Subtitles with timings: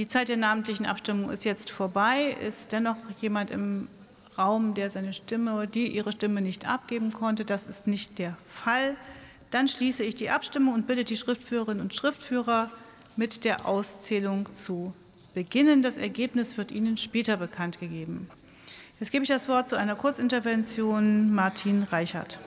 [0.00, 2.34] Die Zeit der namentlichen Abstimmung ist jetzt vorbei.
[2.42, 3.86] Ist dennoch jemand im
[4.38, 7.44] Raum, der seine Stimme oder die ihre Stimme nicht abgeben konnte?
[7.44, 8.96] Das ist nicht der Fall.
[9.50, 12.70] Dann schließe ich die Abstimmung und bitte die Schriftführerinnen und Schriftführer,
[13.16, 14.94] mit der Auszählung zu
[15.34, 15.82] beginnen.
[15.82, 18.30] Das Ergebnis wird Ihnen später bekannt gegeben.
[19.00, 22.38] Jetzt gebe ich das Wort zu einer Kurzintervention Martin Reichert.